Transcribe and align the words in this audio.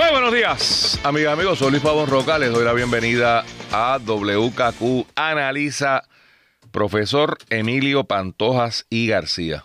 Muy 0.00 0.10
buenos 0.12 0.32
días, 0.32 0.98
amigas 1.04 1.30
y 1.30 1.32
amigos. 1.34 1.58
Soy 1.58 1.72
Luis 1.72 1.82
Pavón 1.82 2.08
Roca. 2.08 2.38
Les 2.38 2.50
doy 2.50 2.64
la 2.64 2.72
bienvenida 2.72 3.44
a 3.70 3.98
WKQ 3.98 5.06
Analiza, 5.14 6.04
profesor 6.70 7.36
Emilio 7.50 8.04
Pantojas 8.04 8.86
y 8.88 9.08
García. 9.08 9.64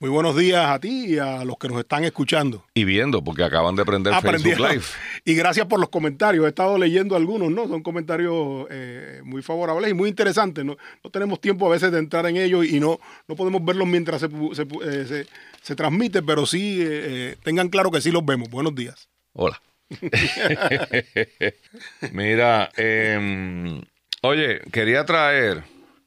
Muy 0.00 0.10
buenos 0.10 0.36
días 0.36 0.66
a 0.66 0.78
ti 0.80 1.14
y 1.14 1.18
a 1.18 1.44
los 1.44 1.56
que 1.56 1.68
nos 1.68 1.78
están 1.78 2.02
escuchando. 2.02 2.64
Y 2.74 2.84
viendo, 2.84 3.22
porque 3.22 3.44
acaban 3.44 3.76
de 3.76 3.84
prender 3.84 4.12
Facebook. 4.20 4.58
Live. 4.58 4.82
Y 5.24 5.34
gracias 5.34 5.66
por 5.66 5.78
los 5.78 5.88
comentarios. 5.88 6.44
He 6.44 6.48
estado 6.48 6.78
leyendo 6.78 7.14
algunos, 7.14 7.50
¿no? 7.52 7.68
Son 7.68 7.82
comentarios 7.82 8.66
eh, 8.70 9.20
muy 9.24 9.40
favorables 9.42 9.90
y 9.90 9.94
muy 9.94 10.08
interesantes. 10.08 10.64
¿no? 10.64 10.76
No 11.04 11.10
tenemos 11.10 11.40
tiempo 11.40 11.66
a 11.66 11.70
veces 11.70 11.92
de 11.92 11.98
entrar 12.00 12.26
en 12.26 12.36
ellos 12.36 12.66
y 12.66 12.80
no, 12.80 12.98
no 13.28 13.36
podemos 13.36 13.64
verlos 13.64 13.86
mientras 13.86 14.20
se, 14.20 14.26
eh, 14.26 15.04
se- 15.06 15.26
se 15.62 15.74
transmite, 15.76 16.22
pero 16.22 16.44
sí 16.44 16.78
eh, 16.80 17.36
tengan 17.44 17.68
claro 17.68 17.90
que 17.90 18.00
sí 18.00 18.10
los 18.10 18.24
vemos. 18.24 18.48
Buenos 18.50 18.74
días. 18.74 19.08
Hola. 19.32 19.60
Mira, 22.12 22.70
em, 22.76 23.82
oye, 24.22 24.60
quería 24.72 25.04
traer, 25.04 25.62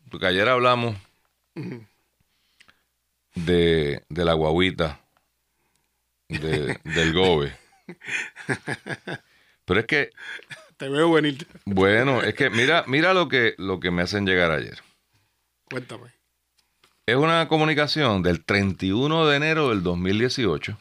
porque 0.09 0.27
ayer 0.27 0.47
hablamos 0.49 0.95
de, 3.35 4.03
de 4.09 4.25
la 4.25 4.33
guaguita 4.33 4.99
de- 6.27 6.77
del 6.83 7.13
Gobe. 7.13 7.53
Pero 9.65 9.79
es 9.79 9.85
que, 9.85 10.09
Te 10.77 10.89
veo 10.89 11.11
venir. 11.11 11.47
bueno, 11.65 12.21
es 12.21 12.33
que 12.35 12.49
mira, 12.49 12.83
mira 12.87 13.13
lo 13.13 13.27
que, 13.27 13.55
lo 13.57 13.79
que 13.79 13.91
me 13.91 14.01
hacen 14.01 14.25
llegar 14.25 14.51
ayer. 14.51 14.79
Cuéntame. 15.69 16.11
Es 17.05 17.15
una 17.15 17.47
comunicación 17.47 18.21
del 18.23 18.43
31 18.45 19.27
de 19.27 19.37
enero 19.37 19.69
del 19.69 19.83
2018 19.83 20.77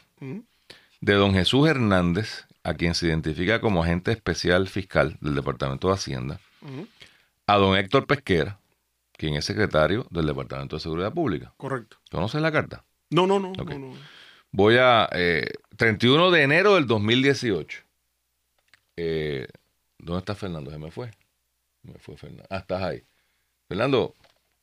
de 1.00 1.14
don 1.14 1.32
Jesús 1.32 1.68
Hernández, 1.68 2.44
a 2.68 2.74
quien 2.74 2.94
se 2.94 3.06
identifica 3.06 3.60
como 3.60 3.82
agente 3.82 4.12
especial 4.12 4.68
fiscal 4.68 5.16
del 5.20 5.34
Departamento 5.34 5.88
de 5.88 5.94
Hacienda, 5.94 6.38
a 7.46 7.56
don 7.56 7.76
Héctor 7.78 8.06
Pesquera, 8.06 8.60
quien 9.12 9.34
es 9.34 9.46
secretario 9.46 10.06
del 10.10 10.26
Departamento 10.26 10.76
de 10.76 10.80
Seguridad 10.80 11.12
Pública. 11.12 11.54
Correcto. 11.56 11.96
¿Conoces 12.10 12.42
la 12.42 12.52
carta? 12.52 12.84
No, 13.08 13.26
no, 13.26 13.40
no. 13.40 13.52
No, 13.52 13.64
no. 13.64 13.94
Voy 14.50 14.76
a... 14.76 15.08
eh, 15.12 15.46
31 15.76 16.30
de 16.30 16.42
enero 16.42 16.74
del 16.74 16.86
2018. 16.86 17.82
Eh, 18.96 19.46
¿Dónde 19.98 20.18
está 20.18 20.34
Fernando? 20.34 20.70
Se 20.70 20.78
me 20.78 20.90
fue. 20.90 21.10
Me 21.82 21.94
fue 21.94 22.18
Fernando. 22.18 22.44
Ah, 22.50 22.58
estás 22.58 22.82
ahí. 22.82 23.02
Fernando, 23.66 24.14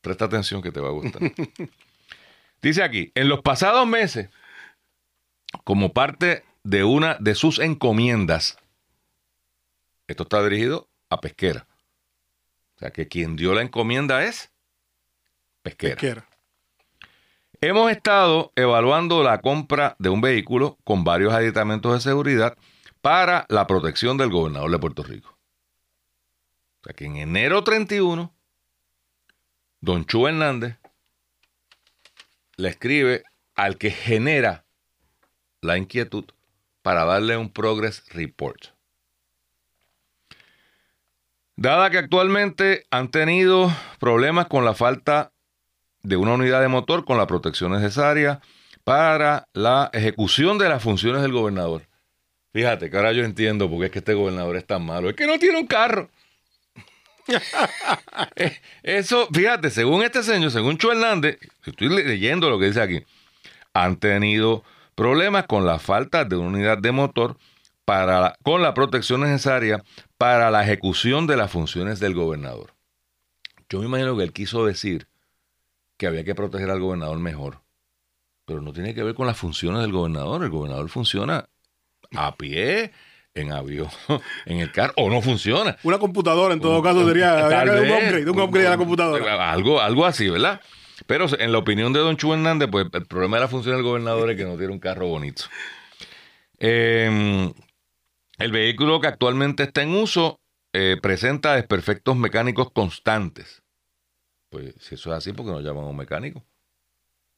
presta 0.02 0.26
atención 0.26 0.62
que 0.62 0.72
te 0.72 0.80
va 0.80 0.90
a 0.90 0.92
gustar. 0.92 1.22
Dice 2.62 2.84
aquí, 2.84 3.12
en 3.16 3.30
los 3.30 3.42
pasados 3.42 3.88
meses, 3.88 4.30
como 5.64 5.92
parte 5.92 6.44
de 6.66 6.84
una 6.84 7.16
de 7.20 7.36
sus 7.36 7.60
encomiendas, 7.60 8.58
esto 10.08 10.24
está 10.24 10.44
dirigido 10.44 10.90
a 11.10 11.22
Pesquera. 11.22 11.68
O 12.76 12.80
sea, 12.80 12.90
que 12.92 13.08
quien 13.08 13.36
dio 13.36 13.54
la 13.54 13.62
encomienda 13.62 14.26
es 14.26 14.52
Pesquera. 15.62 15.96
Pesquera. 15.96 16.28
Hemos 17.62 17.92
estado 17.92 18.52
evaluando 18.56 19.22
la 19.24 19.42
compra 19.42 19.96
de 20.00 20.10
un 20.10 20.22
vehículo 20.22 20.78
con 20.84 21.04
varios 21.04 21.34
aditamentos 21.34 21.94
de 21.94 22.00
seguridad 22.02 22.58
para 23.00 23.46
la 23.50 23.68
protección 23.68 24.18
del 24.18 24.32
gobernador 24.32 24.72
de 24.72 24.80
Puerto 24.80 25.04
Rico. 25.04 25.38
O 26.82 26.84
sea 26.86 26.94
que 26.94 27.06
en 27.06 27.18
enero 27.18 27.64
31, 27.64 28.34
don 29.82 30.06
Chu 30.06 30.28
Hernández 30.28 30.78
le 32.58 32.70
escribe 32.70 33.24
al 33.54 33.78
que 33.78 33.92
genera 33.92 34.66
la 35.62 35.78
inquietud 35.78 36.26
para 36.86 37.04
darle 37.04 37.36
un 37.36 37.50
progress 37.50 38.04
report. 38.14 38.66
Dada 41.56 41.90
que 41.90 41.98
actualmente 41.98 42.86
han 42.92 43.10
tenido 43.10 43.72
problemas 44.00 44.46
con 44.46 44.66
la 44.66 44.76
falta 44.76 45.32
de 46.04 46.16
una 46.16 46.34
unidad 46.34 46.62
de 46.62 46.68
motor 46.68 47.04
con 47.04 47.18
la 47.18 47.26
protección 47.26 47.72
necesaria 47.72 48.40
para 48.84 49.48
la 49.54 49.90
ejecución 49.94 50.60
de 50.60 50.70
las 50.70 50.84
funciones 50.84 51.24
del 51.24 51.32
gobernador. 51.32 51.88
Fíjate 52.54 52.92
que 52.92 52.98
ahora 52.98 53.14
yo 53.14 53.24
entiendo 53.24 53.68
por 53.68 53.80
qué 53.80 53.86
es 53.88 53.92
que 53.92 54.00
este 54.00 54.14
gobernador 54.14 54.56
es 54.56 54.68
tan 54.68 54.86
malo. 54.86 55.10
Es 55.10 55.16
que 55.16 55.26
no 55.26 55.40
tiene 55.40 55.58
un 55.60 55.66
carro. 55.66 56.12
Eh, 58.36 58.60
Eso, 58.84 59.28
fíjate, 59.34 59.72
según 59.72 60.04
este 60.04 60.22
señor, 60.22 60.52
según 60.52 60.78
Chu 60.78 60.92
Hernández, 60.92 61.40
estoy 61.66 61.90
le- 61.90 62.04
leyendo 62.04 62.48
lo 62.52 62.60
que 62.60 62.68
dice 62.68 62.82
aquí, 62.82 63.04
han 63.74 63.98
tenido 63.98 64.64
problemas 64.96 65.46
con 65.46 65.66
la 65.66 65.80
falta 65.80 66.26
de 66.26 66.36
una 66.36 66.50
unidad 66.58 66.78
de 66.78 66.92
motor 66.92 67.38
para 67.86 68.20
la- 68.20 68.38
con 68.44 68.62
la 68.62 68.74
protección 68.74 69.22
necesaria 69.22 69.84
para 70.18 70.50
la 70.50 70.64
ejecución 70.64 71.28
de 71.28 71.38
las 71.38 71.52
funciones 71.52 72.00
del 72.00 72.16
gobernador. 72.16 72.74
Yo 73.70 73.80
me 73.80 73.86
imagino 73.86 74.16
que 74.18 74.24
él 74.24 74.34
quiso 74.34 74.66
decir 74.66 75.08
que 75.98 76.08
había 76.08 76.24
que 76.24 76.36
proteger 76.36 76.70
al 76.70 76.80
gobernador 76.80 77.20
mejor. 77.20 77.62
Pero 78.46 78.62
no 78.62 78.74
tiene 78.74 78.94
que 78.94 79.02
ver 79.04 79.16
con 79.16 79.26
las 79.28 79.38
funciones 79.38 79.82
del 79.82 79.92
gobernador. 79.92 80.44
El 80.44 80.50
gobernador 80.50 80.88
funciona 80.90 81.48
a 82.16 82.36
pie, 82.36 82.92
en 83.34 83.52
avión, 83.52 83.90
en 84.46 84.60
el 84.60 84.72
carro, 84.72 84.94
o 84.98 85.10
no 85.10 85.22
funciona. 85.22 85.78
Una 85.84 85.98
computadora, 85.98 86.54
en 86.54 86.60
todo 86.62 86.82
caso, 86.82 87.06
sería 87.08 87.34
un 87.82 87.90
upgrade, 87.92 88.30
un 88.30 88.40
upgrade 88.42 88.68
a 88.68 88.70
la 88.72 88.78
computadora. 88.78 89.52
Algo, 89.52 89.82
algo 89.82 90.06
así, 90.06 90.30
¿verdad? 90.30 90.62
Pero 91.08 91.28
en 91.40 91.52
la 91.52 91.58
opinión 91.58 91.94
de 91.94 92.00
Don 92.00 92.18
Chu 92.18 92.34
Hernández, 92.34 92.70
pues 92.72 92.88
el 92.94 93.06
problema 93.06 93.38
de 93.38 93.42
la 93.42 93.48
función 93.48 93.76
del 93.76 93.84
gobernador 93.84 94.32
es 94.32 94.38
que 94.38 94.46
no 94.46 94.58
tiene 94.58 94.74
un 94.74 94.80
carro 94.80 95.08
bonito. 95.08 95.44
Eh, 96.58 97.54
el 98.38 98.52
vehículo 98.52 99.00
que 99.00 99.08
actualmente 99.08 99.64
está 99.64 99.84
en 99.84 99.96
uso 99.96 100.40
eh, 100.74 100.98
presenta 101.02 101.56
desperfectos 101.56 102.16
mecánicos 102.16 102.72
constantes. 102.72 103.62
Pues 104.50 104.74
si 104.80 104.96
eso 104.96 105.12
es 105.12 105.18
así, 105.18 105.34
¿por 105.34 105.46
qué 105.46 105.52
no 105.52 105.62
llaman 105.62 105.86
a 105.86 105.88
un 105.88 105.98
mecánico? 105.98 106.44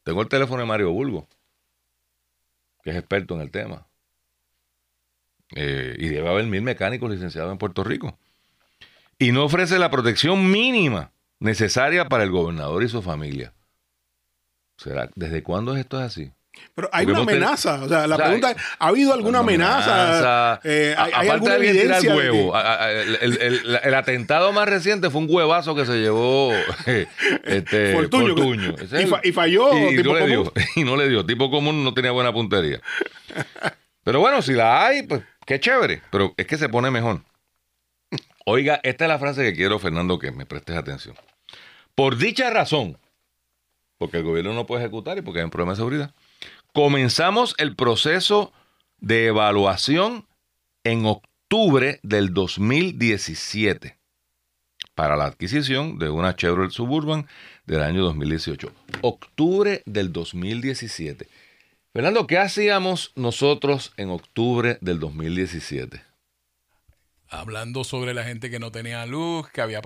Tengo 0.04 0.22
el 0.22 0.30
teléfono 0.30 0.62
de 0.62 0.68
Mario 0.68 0.92
Bulgo, 0.92 1.28
que 2.84 2.92
es 2.92 2.96
experto 2.96 3.36
en 3.36 3.42
el 3.42 3.52
tema. 3.52 3.88
Eh, 5.56 5.96
y 5.98 6.10
debe 6.10 6.30
haber 6.30 6.46
mil 6.46 6.62
mecánicos 6.62 7.10
licenciados 7.10 7.52
en 7.52 7.58
Puerto 7.58 7.84
Rico. 7.84 8.18
Y 9.20 9.32
no 9.32 9.46
ofrece 9.46 9.80
la 9.80 9.90
protección 9.90 10.50
mínima 10.50 11.12
necesaria 11.40 12.06
para 12.10 12.24
el 12.24 12.32
gobernador 12.32 12.84
y 12.84 12.90
su 12.90 13.02
familia. 13.02 13.54
¿Será? 14.78 15.10
¿Desde 15.16 15.44
cuándo 15.44 15.76
esto 15.76 15.98
es 16.00 16.06
así? 16.06 16.32
Pero 16.74 16.90
hay 16.92 17.06
Porque 17.06 17.22
una 17.22 17.32
amenaza. 17.32 17.84
O 17.84 17.88
sea, 17.88 18.08
la 18.08 18.16
O 18.16 18.18
sea, 18.18 18.26
pregunta 18.26 18.52
es, 18.52 18.58
¿ha 18.80 18.88
habido 18.88 19.14
alguna 19.14 19.40
amenaza? 19.40 20.60
Eh, 20.64 20.96
A- 20.98 21.04
¿Hay, 21.14 21.28
alguna 21.30 21.56
de 21.56 21.70
evidencia? 21.70 22.12
de 22.12 22.18
huevo. 22.18 22.52
que- 22.52 22.58
a- 22.58 22.84
a- 22.84 22.92
El, 22.92 23.16
el- 23.22 23.38
el- 23.42 23.80
el 23.84 23.94
atentado 23.94 24.52
más 24.54 24.68
reciente 24.68 25.12
fue 25.12 25.22
un 25.22 25.28
huevazo 25.30 25.76
que 25.76 25.86
se 25.86 26.00
llevó 26.00 26.52
este, 27.44 27.94
Fortuño. 27.94 28.28
Fortuño. 28.36 28.76
Ese 28.80 29.02
Y 29.02 29.04
es 29.04 29.10
fa- 29.10 29.22
y 29.24 29.32
falló, 29.32 29.78
Y, 29.78 29.94
y 29.94 29.98
tipo 29.98 30.14
no 30.14 30.20
le 30.20 30.28
dio. 30.28 30.54
Y 30.76 30.84
no 30.84 30.96
le 30.98 31.08
dio. 31.10 31.24
Tipo 31.26 31.52
común 31.52 31.84
no 31.84 31.94
tenía 31.94 32.12
buena 32.12 32.34
puntería. 32.34 32.82
Pero 34.04 34.20
bueno, 34.20 34.42
si 34.42 34.54
la 34.54 34.84
hay, 34.88 35.04
pues 35.04 35.22
qué 35.46 35.60
chévere. 35.60 36.02
Pero 36.12 36.34
es 36.38 36.48
que 36.48 36.58
se 36.58 36.70
pone 36.70 36.90
mejor. 36.90 37.22
Oiga, 38.46 38.80
esta 38.82 39.06
es 39.06 39.10
la 39.10 39.20
frase 39.20 39.44
que 39.44 39.54
quiero, 39.54 39.78
Fernando, 39.78 40.18
que 40.18 40.32
me 40.32 40.46
prestes 40.48 40.76
atención. 40.76 41.16
Por 41.98 42.18
dicha 42.20 42.52
razón, 42.52 43.00
porque 43.98 44.18
el 44.18 44.24
gobierno 44.24 44.54
no 44.54 44.68
puede 44.68 44.84
ejecutar 44.84 45.18
y 45.18 45.24
porque 45.24 45.40
hay 45.40 45.46
un 45.46 45.50
problema 45.50 45.72
de 45.72 45.78
seguridad, 45.78 46.14
comenzamos 46.72 47.56
el 47.58 47.76
proceso 47.76 48.54
de 49.00 49.26
evaluación 49.26 50.28
en 50.84 51.08
octubre 51.08 52.00
del 52.04 52.36
2017 52.36 53.98
para 54.94 55.16
la 55.16 55.26
adquisición 55.26 55.98
de 55.98 56.12
una 56.12 56.36
Chevrolet 56.36 56.70
Suburban 56.70 57.28
del 57.66 57.82
año 57.82 58.04
2018. 58.04 58.72
Octubre 59.02 59.82
del 59.88 60.14
2017. 60.14 61.28
Fernando, 61.94 62.28
¿qué 62.28 62.38
hacíamos 62.38 63.12
nosotros 63.16 63.92
en 63.98 64.12
octubre 64.12 64.78
del 64.82 65.00
2017? 65.00 66.04
hablando 67.30 67.84
sobre 67.84 68.14
la 68.14 68.24
gente 68.24 68.50
que 68.50 68.60
no 68.60 68.72
tenía 68.72 69.06
luz, 69.06 69.50
que 69.50 69.62
había 69.62 69.82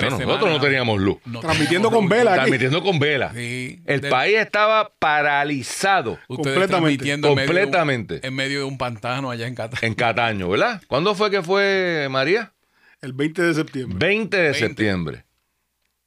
tres 0.00 0.10
No, 0.12 0.18
semanas. 0.18 0.40
nosotros 0.40 0.50
no 0.60 0.64
teníamos 0.66 1.00
luz. 1.00 1.18
no 1.26 1.40
Transmitiendo 1.40 1.88
teníamos 1.88 1.92
con 1.92 2.02
luz. 2.04 2.10
vela. 2.18 2.30
aquí. 2.32 2.38
Transmitiendo 2.40 2.82
con 2.82 2.98
vela. 2.98 3.32
Sí. 3.34 3.82
El 3.86 4.00
De- 4.00 4.10
país 4.10 4.36
estaba 4.38 4.92
paralizado 4.98 6.12
Ustedes 6.28 6.56
Completamente. 6.56 6.68
transmitiendo 6.68 7.28
en 7.28 7.34
medio 7.34 7.46
de 7.46 7.50
un- 7.52 7.56
Completamente. 7.64 8.26
en 8.26 8.34
medio 8.34 8.58
de 8.60 8.64
un 8.64 8.78
pantano 8.78 9.30
allá 9.30 9.46
en 9.46 9.54
Qatar. 9.54 9.84
en 9.84 9.94
Cataño, 9.94 10.48
¿verdad? 10.48 10.82
¿Cuándo 10.88 11.14
fue 11.14 11.30
que 11.30 11.42
fue 11.42 12.08
María? 12.10 12.52
El 13.00 13.12
20 13.14 13.42
de 13.42 13.54
septiembre. 13.54 13.96
20 13.98 14.36
de 14.36 14.54
septiembre. 14.54 15.24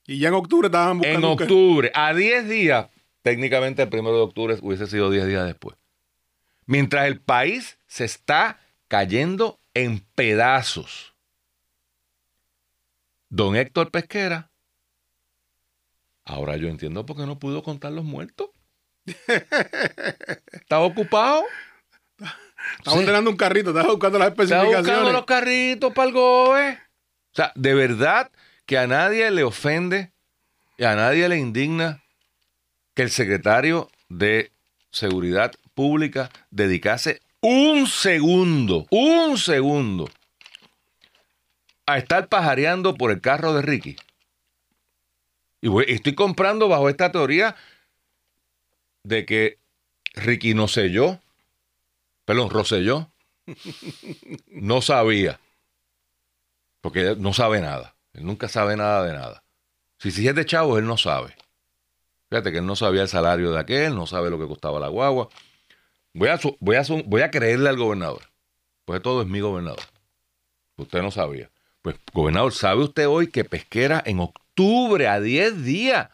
Y 0.05 0.19
ya 0.19 0.27
en 0.27 0.33
octubre 0.35 0.67
estaban 0.67 0.97
buscando. 0.99 1.19
En 1.27 1.31
un 1.31 1.37
ca- 1.37 1.43
octubre, 1.45 1.91
a 1.95 2.13
10 2.13 2.47
días, 2.49 2.87
técnicamente 3.21 3.81
el 3.81 3.89
primero 3.89 4.15
de 4.17 4.21
octubre 4.23 4.57
hubiese 4.61 4.85
sido 4.87 5.09
10 5.09 5.25
días 5.27 5.45
después. 5.45 5.77
Mientras 6.65 7.07
el 7.07 7.19
país 7.19 7.77
se 7.87 8.05
está 8.05 8.59
cayendo 8.87 9.59
en 9.73 9.99
pedazos. 10.15 11.12
Don 13.35 13.55
Héctor 13.55 13.89
Pesquera, 13.89 14.51
ahora 16.23 16.55
yo 16.55 16.67
entiendo 16.67 17.03
por 17.03 17.17
qué 17.17 17.25
no 17.25 17.39
pudo 17.39 17.63
contar 17.63 17.91
los 17.91 18.05
muertos. 18.05 18.51
Estaba 20.51 20.83
ocupado. 20.85 21.41
Estaba 22.77 22.97
ordenando 22.97 23.31
un 23.31 23.35
carrito, 23.35 23.71
estaba 23.71 23.89
buscando 23.89 24.19
las 24.19 24.27
Estaba 24.27 24.43
especificaciones. 24.43 24.85
buscando 24.85 25.11
los 25.11 25.25
carritos 25.25 25.93
para 25.93 26.07
el 26.09 26.13
GOBE. 26.13 26.73
O 26.73 27.35
sea, 27.35 27.51
de 27.55 27.73
verdad 27.73 28.29
que 28.67 28.77
a 28.77 28.85
nadie 28.85 29.31
le 29.31 29.43
ofende 29.43 30.13
y 30.77 30.83
a 30.83 30.93
nadie 30.95 31.27
le 31.27 31.39
indigna 31.39 32.03
que 32.93 33.01
el 33.01 33.09
secretario 33.09 33.89
de 34.09 34.51
Seguridad 34.91 35.51
Pública 35.73 36.29
dedicase 36.51 37.19
un 37.41 37.87
segundo, 37.87 38.85
un 38.91 39.39
segundo 39.39 40.07
a 41.85 41.97
estar 41.97 42.27
pajareando 42.29 42.95
por 42.95 43.11
el 43.11 43.21
carro 43.21 43.53
de 43.53 43.61
Ricky. 43.61 43.95
Y 45.61 45.67
voy- 45.69 45.85
estoy 45.87 46.15
comprando 46.15 46.67
bajo 46.67 46.89
esta 46.89 47.11
teoría 47.11 47.55
de 49.03 49.25
que 49.25 49.59
Ricky 50.15 50.53
no 50.53 50.67
selló, 50.67 51.19
perdón, 52.25 52.49
Roselló, 52.49 53.11
no 54.47 54.81
sabía. 54.81 55.39
Porque 56.81 57.01
él 57.11 57.21
no 57.21 57.33
sabe 57.33 57.61
nada. 57.61 57.95
Él 58.13 58.25
nunca 58.25 58.47
sabe 58.49 58.75
nada 58.75 59.05
de 59.05 59.13
nada. 59.13 59.43
Si, 59.99 60.11
si 60.11 60.27
es 60.27 60.35
de 60.35 60.45
chavo, 60.45 60.77
él 60.77 60.85
no 60.85 60.97
sabe. 60.97 61.35
Fíjate 62.29 62.51
que 62.51 62.57
él 62.59 62.65
no 62.65 62.75
sabía 62.75 63.03
el 63.03 63.07
salario 63.07 63.51
de 63.51 63.59
aquel, 63.59 63.95
no 63.95 64.07
sabe 64.07 64.29
lo 64.29 64.39
que 64.39 64.47
costaba 64.47 64.79
la 64.79 64.89
guagua. 64.89 65.29
Voy 66.13 66.29
a, 66.29 66.39
voy 66.59 66.75
a, 66.75 66.83
voy 67.05 67.21
a 67.21 67.31
creerle 67.31 67.69
al 67.69 67.77
gobernador. 67.77 68.23
Pues 68.85 69.01
todo 69.01 69.21
es 69.21 69.27
mi 69.27 69.39
gobernador. 69.39 69.83
Usted 70.77 71.01
no 71.01 71.11
sabía. 71.11 71.49
Pues, 71.83 71.97
gobernador, 72.13 72.53
¿sabe 72.53 72.81
usted 72.81 73.07
hoy 73.09 73.27
que 73.27 73.43
Pesquera 73.43 74.01
en 74.05 74.21
octubre, 74.21 75.09
a 75.09 75.19
10 75.19 75.63
días, 75.65 76.09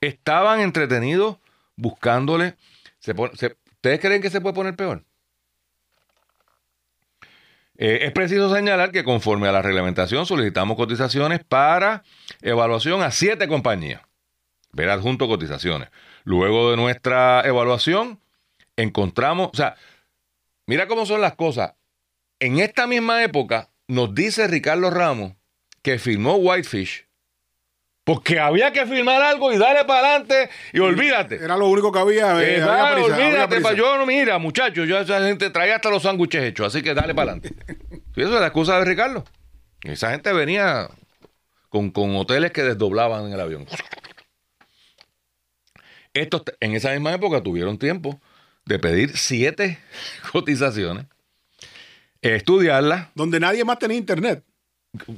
estaban 0.00 0.60
entretenidos 0.60 1.36
buscándole? 1.76 2.56
Se 2.98 3.14
pone- 3.14 3.36
se- 3.36 3.56
¿Ustedes 3.72 4.00
creen 4.00 4.22
que 4.22 4.30
se 4.30 4.40
puede 4.40 4.54
poner 4.54 4.74
peor? 4.74 5.04
Eh, 7.76 7.98
es 8.02 8.12
preciso 8.12 8.54
señalar 8.54 8.90
que 8.90 9.04
conforme 9.04 9.48
a 9.48 9.52
la 9.52 9.60
reglamentación 9.60 10.24
solicitamos 10.24 10.76
cotizaciones 10.76 11.44
para 11.44 12.04
evaluación 12.40 13.02
a 13.02 13.10
siete 13.10 13.48
compañías. 13.48 14.00
Ver 14.72 14.88
adjunto 14.88 15.28
cotizaciones. 15.28 15.90
Luego 16.24 16.70
de 16.70 16.76
nuestra 16.78 17.42
evaluación, 17.42 18.18
encontramos, 18.76 19.50
o 19.52 19.56
sea, 19.56 19.76
mira 20.66 20.86
cómo 20.86 21.04
son 21.04 21.20
las 21.20 21.34
cosas. 21.34 21.74
En 22.42 22.58
esta 22.58 22.86
misma 22.88 23.22
época, 23.22 23.68
nos 23.86 24.14
dice 24.14 24.48
Ricardo 24.48 24.90
Ramos 24.90 25.34
que 25.82 25.98
firmó 25.98 26.34
Whitefish 26.36 27.06
porque 28.04 28.40
había 28.40 28.72
que 28.72 28.84
firmar 28.84 29.22
algo 29.22 29.52
y 29.52 29.58
darle 29.58 29.84
para 29.84 30.08
adelante 30.08 30.50
y 30.72 30.80
olvídate. 30.80 31.36
Era 31.36 31.56
lo 31.56 31.68
único 31.68 31.92
que 31.92 32.00
había. 32.00 32.42
eh, 32.42 32.60
había 32.60 32.94
prisa, 32.94 33.14
olvídate, 33.16 33.54
prisa. 33.54 33.68
pa- 33.70 33.74
yo 33.76 33.96
no, 33.96 34.06
mira, 34.06 34.38
muchachos, 34.38 34.88
yo 34.88 34.98
esa 34.98 35.20
gente 35.24 35.50
traía 35.50 35.76
hasta 35.76 35.88
los 35.88 36.02
sándwiches 36.02 36.42
hechos, 36.42 36.66
así 36.66 36.82
que 36.82 36.94
dale 36.94 37.14
para 37.14 37.32
adelante. 37.32 37.54
Eso 38.16 38.34
es 38.34 38.40
la 38.40 38.46
excusa 38.48 38.76
de 38.80 38.84
Ricardo. 38.86 39.24
Esa 39.84 40.10
gente 40.10 40.32
venía 40.32 40.88
con, 41.68 41.90
con 41.92 42.16
hoteles 42.16 42.50
que 42.50 42.62
desdoblaban 42.64 43.26
en 43.26 43.34
el 43.34 43.40
avión. 43.40 43.66
Estos 46.12 46.42
en 46.60 46.74
esa 46.74 46.90
misma 46.90 47.12
época 47.14 47.40
tuvieron 47.42 47.78
tiempo 47.78 48.20
de 48.66 48.78
pedir 48.80 49.16
siete 49.16 49.78
cotizaciones, 50.32 51.06
estudiarlas, 52.22 53.08
Donde 53.14 53.38
nadie 53.40 53.64
más 53.64 53.78
tenía 53.78 53.96
internet. 53.98 54.42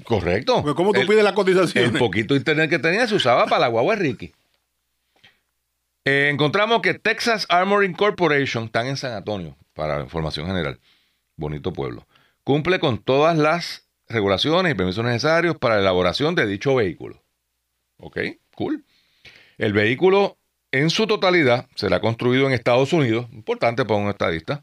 correcto. 0.05 0.62
Porque 0.62 0.75
¿cómo 0.77 0.93
tú 0.93 1.01
El- 1.01 1.06
pides 1.06 1.23
la 1.23 1.31
el 1.31 1.35
cotización? 1.35 1.93
poquito 1.95 2.35
internet 2.35 2.71
que 2.71 2.79
tenía 2.79 3.06
se 3.06 3.15
usaba 3.15 3.47
para 3.47 3.61
la 3.61 3.69
guagua 3.69 3.95
Ricky. 3.97 4.33
Eh, 6.05 6.29
encontramos 6.33 6.83
que 6.83 6.95
Texas 6.95 7.47
Armoring 7.49 7.95
Corporation, 7.95 8.65
están 8.65 8.87
en 8.87 8.97
San 8.97 9.12
Antonio, 9.12 9.56
para 9.73 10.01
información 10.03 10.47
general, 10.47 10.79
bonito 11.37 11.73
pueblo, 11.73 12.06
cumple 12.45 12.79
con 12.79 12.99
todas 12.99 13.37
las 13.39 13.89
regulaciones 14.09 14.73
y 14.73 14.75
permisos 14.75 15.05
necesarios 15.05 15.56
para 15.56 15.77
la 15.77 15.81
elaboración 15.81 16.35
de 16.35 16.47
dicho 16.47 16.75
vehículo. 16.75 17.23
¿Ok? 17.99 18.19
Cool. 18.55 18.85
El 19.56 19.73
vehículo 19.73 20.37
en 20.73 20.91
su 20.91 21.06
totalidad 21.06 21.69
será 21.75 22.01
construido 22.01 22.47
en 22.47 22.53
Estados 22.53 22.93
Unidos, 22.93 23.27
importante 23.33 23.85
para 23.85 23.99
un 24.01 24.11
estadista, 24.11 24.62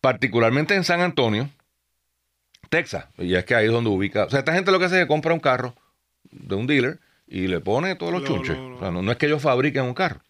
particularmente 0.00 0.74
en 0.74 0.84
San 0.84 1.00
Antonio, 1.00 1.50
Texas. 2.72 3.04
Y 3.18 3.34
es 3.34 3.44
que 3.44 3.54
ahí 3.54 3.66
es 3.66 3.70
donde 3.70 3.90
ubica. 3.90 4.24
O 4.24 4.30
sea, 4.30 4.38
esta 4.38 4.54
gente 4.54 4.72
lo 4.72 4.78
que 4.78 4.86
hace 4.86 4.96
es 4.96 5.02
que 5.02 5.08
compra 5.08 5.34
un 5.34 5.40
carro 5.40 5.74
de 6.30 6.54
un 6.54 6.66
dealer 6.66 7.00
y 7.26 7.46
le 7.46 7.60
pone 7.60 7.94
todos 7.96 8.12
los 8.14 8.22
No, 8.22 8.28
chunches. 8.28 8.56
no, 8.56 8.70
no. 8.70 8.76
O 8.76 8.78
sea, 8.78 8.90
no, 8.90 9.02
no 9.02 9.12
es 9.12 9.18
que 9.18 9.26
ellos 9.26 9.42
fabriquen 9.42 9.84
un 9.84 9.92
carro. 9.92 10.22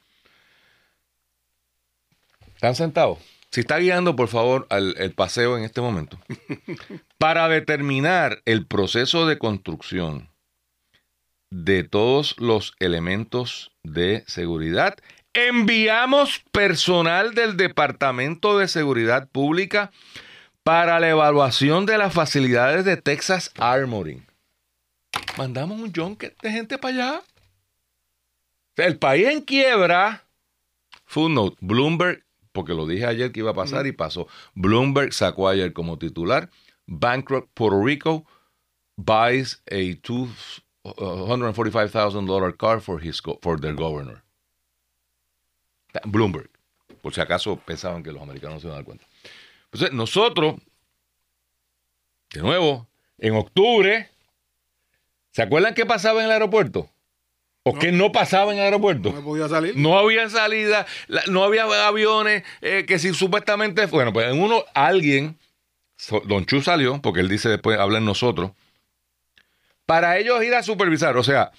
¿Están 2.56 2.75
sentados? 2.75 3.19
Si 3.53 3.61
está 3.61 3.79
guiando, 3.79 4.17
por 4.17 4.27
favor, 4.27 4.67
al, 4.71 4.97
el 4.99 5.12
paseo 5.12 5.56
en 5.56 5.62
este 5.62 5.81
momento. 5.81 6.19
Para 7.19 7.49
determinar 7.49 8.43
el 8.44 8.67
proceso 8.67 9.27
de 9.27 9.39
construcción 9.39 10.29
de 11.50 11.85
todos 11.85 12.35
los 12.41 12.73
elementos 12.81 13.71
de 13.85 14.25
seguridad, 14.27 14.97
enviamos 15.33 16.43
personal 16.50 17.35
del 17.35 17.56
Departamento 17.56 18.59
de 18.59 18.67
Seguridad 18.67 19.29
Pública 19.29 19.93
para 20.62 21.00
la 21.00 21.09
evaluación 21.09 21.87
de 21.87 21.97
las 21.99 22.12
facilidades 22.12 22.85
de 22.85 22.97
Texas 22.97 23.50
Armoring. 23.59 24.25
Mandamos 25.37 25.81
un 25.81 25.93
junket 25.93 26.41
de 26.41 26.53
gente 26.53 26.79
para 26.79 26.94
allá. 26.94 27.20
El 28.76 28.97
país 28.99 29.26
en 29.29 29.41
quiebra. 29.43 30.23
Footnote, 31.05 31.56
Bloomberg, 31.61 32.25
porque 32.53 32.75
lo 32.75 32.87
dije 32.87 33.06
ayer 33.06 33.32
que 33.32 33.41
iba 33.41 33.50
a 33.50 33.55
pasar 33.55 33.87
y 33.87 33.93
pasó. 33.93 34.29
Bloomberg 34.55 35.12
sacó 35.12 35.49
ayer 35.49 35.73
como 35.73 35.99
titular, 35.99 36.49
Bankrupt 36.87 37.50
Puerto 37.55 37.82
Rico 37.82 38.25
buys 38.97 39.60
a 39.70 39.75
$245,000 39.75 42.56
car 42.56 42.81
for, 42.81 43.05
his, 43.05 43.20
for 43.20 43.60
their 43.60 43.75
governor. 43.75 44.22
Bloomberg. 46.05 46.48
Por 47.03 47.13
si 47.13 47.20
acaso 47.20 47.56
pensaban 47.56 48.03
que 48.03 48.13
los 48.13 48.22
americanos 48.22 48.55
no 48.55 48.60
se 48.60 48.69
iban 48.69 48.75
a 48.75 48.79
dar 48.79 48.84
cuenta. 48.84 49.05
Entonces, 49.72 49.93
nosotros, 49.96 50.56
de 52.34 52.41
nuevo, 52.41 52.86
en 53.19 53.34
octubre, 53.34 54.08
¿se 55.32 55.43
acuerdan 55.43 55.74
qué 55.74 55.86
pasaba 55.86 56.20
en 56.20 56.26
el 56.26 56.32
aeropuerto? 56.32 56.88
¿O 57.64 57.79
qué 57.79 57.93
no 57.93 58.10
pasaba 58.10 58.52
en 58.52 58.58
el 58.58 58.64
aeropuerto? 58.64 59.12
No 59.12 59.22
podía 59.22 59.48
salir. 59.48 59.76
No 59.76 59.96
había 59.98 60.29
salida, 60.29 60.84
la- 61.06 61.22
no 61.29 61.44
había 61.44 61.64
aviones, 61.86 62.43
eh, 62.60 62.84
que 62.86 62.98
si 62.98 63.14
supuestamente, 63.14 63.86
bueno, 63.86 64.12
pues 64.12 64.26
en 64.32 64.41
uno 64.43 64.64
alguien, 64.74 65.38
Don 66.24 66.44
Chu 66.44 66.60
salió, 66.60 67.00
porque 67.00 67.20
él 67.20 67.29
dice 67.29 67.48
después, 67.48 67.79
habla 67.79 67.98
en 67.98 68.05
nosotros, 68.05 68.50
para 69.86 70.19
ellos 70.19 70.43
ir 70.44 70.55
a 70.55 70.62
supervisar, 70.62 71.17
o 71.17 71.22
sea, 71.22 71.52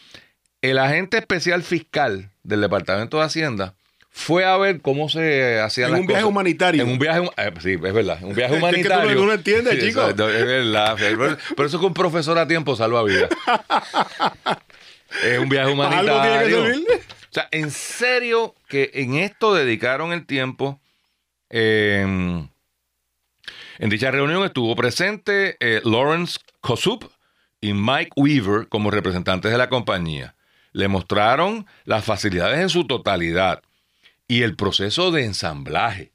el 0.61 0.77
agente 0.77 1.17
especial 1.17 1.63
fiscal 1.63 2.29
del 2.43 2.61
Departamento 2.61 3.17
de 3.17 3.23
Hacienda 3.23 3.73
fue 4.15 4.45
a 4.45 4.55
ver 4.57 4.79
cómo 4.81 5.09
se 5.09 5.59
hacían 5.59 5.87
En 5.87 5.91
las 5.93 6.01
un 6.01 6.07
viaje 6.07 6.21
cosas. 6.21 6.31
humanitario. 6.31 6.83
En 6.83 6.89
un 6.89 6.99
viaje, 6.99 7.21
eh, 7.35 7.51
sí, 7.59 7.71
es 7.73 7.93
verdad, 7.93 8.19
en 8.21 8.27
un 8.27 8.35
viaje 8.35 8.53
Es 8.57 8.61
que 8.61 8.83
tú 8.83 8.89
no- 8.89 8.95
humanitario. 8.95 9.25
no 9.25 9.33
entiendes, 9.33 9.73
chico. 9.79 10.01
exacto, 10.01 10.29
es 10.29 10.45
verdad, 10.45 10.95
pero, 10.99 11.37
pero 11.55 11.67
eso 11.67 11.79
que 11.79 11.85
un 11.87 11.93
profesor 11.95 12.37
a 12.37 12.47
tiempo 12.47 12.75
salva 12.75 13.03
vida. 13.03 13.27
es 15.23 15.39
un 15.39 15.49
viaje 15.49 15.75
Para 15.75 15.99
algo 15.99 16.21
tiene 16.21 16.37
que 16.47 16.55
humanitario. 16.55 16.97
O 17.01 17.33
sea, 17.33 17.47
en 17.51 17.71
serio 17.71 18.53
que 18.67 18.91
en 18.93 19.15
esto 19.15 19.53
dedicaron 19.55 20.13
el 20.13 20.25
tiempo. 20.25 20.79
eh, 21.49 22.01
en 23.79 23.89
dicha 23.89 24.11
reunión 24.11 24.43
estuvo 24.45 24.75
presente 24.75 25.57
eh, 25.59 25.81
Lawrence 25.83 26.39
Kosup 26.61 27.05
y 27.59 27.73
Mike 27.73 28.11
Weaver 28.15 28.67
como 28.69 28.91
representantes 28.91 29.51
de 29.51 29.57
la 29.57 29.67
compañía. 29.69 30.35
Le 30.73 30.87
mostraron 30.87 31.65
las 31.83 32.05
facilidades 32.05 32.59
en 32.59 32.69
su 32.69 32.85
totalidad 32.85 33.61
y 34.33 34.41
el 34.43 34.55
proceso 34.55 35.11
de 35.11 35.25
ensamblaje. 35.25 36.11